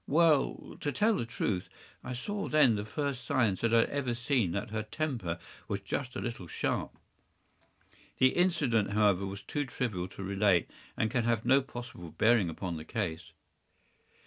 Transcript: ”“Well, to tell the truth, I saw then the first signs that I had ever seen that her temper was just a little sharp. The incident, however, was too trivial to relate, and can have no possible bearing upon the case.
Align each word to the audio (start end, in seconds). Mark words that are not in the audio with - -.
”“Well, 0.07 0.77
to 0.79 0.91
tell 0.91 1.15
the 1.17 1.27
truth, 1.27 1.69
I 2.03 2.13
saw 2.13 2.47
then 2.47 2.73
the 2.73 2.85
first 2.85 3.23
signs 3.23 3.61
that 3.61 3.71
I 3.71 3.81
had 3.81 3.89
ever 3.91 4.15
seen 4.15 4.51
that 4.53 4.71
her 4.71 4.81
temper 4.81 5.37
was 5.67 5.81
just 5.81 6.15
a 6.15 6.19
little 6.19 6.47
sharp. 6.47 6.97
The 8.17 8.29
incident, 8.29 8.93
however, 8.93 9.27
was 9.27 9.43
too 9.43 9.65
trivial 9.67 10.07
to 10.07 10.23
relate, 10.23 10.71
and 10.97 11.11
can 11.11 11.25
have 11.25 11.45
no 11.45 11.61
possible 11.61 12.09
bearing 12.09 12.49
upon 12.49 12.77
the 12.77 12.83
case. 12.85 13.31